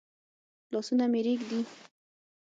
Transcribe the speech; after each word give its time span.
لاسونه 0.71 1.05
مي 1.11 1.19
رېږدي؟ 1.25 1.59